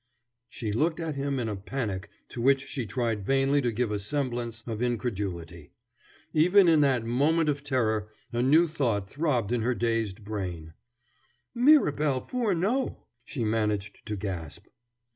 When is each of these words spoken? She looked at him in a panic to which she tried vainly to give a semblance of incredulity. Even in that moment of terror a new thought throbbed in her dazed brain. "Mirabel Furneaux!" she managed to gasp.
She 0.49 0.71
looked 0.71 0.99
at 0.99 1.13
him 1.13 1.37
in 1.37 1.47
a 1.47 1.55
panic 1.55 2.09
to 2.29 2.41
which 2.41 2.65
she 2.67 2.87
tried 2.87 3.23
vainly 3.23 3.61
to 3.61 3.71
give 3.71 3.91
a 3.91 3.99
semblance 3.99 4.63
of 4.65 4.81
incredulity. 4.81 5.73
Even 6.33 6.67
in 6.67 6.81
that 6.81 7.05
moment 7.05 7.49
of 7.49 7.63
terror 7.63 8.09
a 8.33 8.41
new 8.41 8.67
thought 8.67 9.07
throbbed 9.07 9.51
in 9.51 9.61
her 9.61 9.75
dazed 9.75 10.23
brain. 10.23 10.73
"Mirabel 11.53 12.19
Furneaux!" 12.19 13.05
she 13.23 13.43
managed 13.45 14.03
to 14.07 14.15
gasp. 14.15 14.65